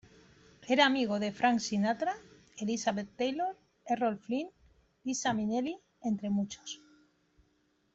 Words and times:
Era 0.73 0.87
amigo 0.87 1.19
de 1.19 1.31
Frank 1.31 1.59
Sinatra, 1.59 2.15
Elizabeth 2.57 3.09
Taylor, 3.19 3.55
Errol 3.85 4.17
Flynn, 4.17 4.49
Liza 5.05 5.31
Minnelli, 5.35 5.77
entre 6.01 6.31
muchos. 6.31 6.81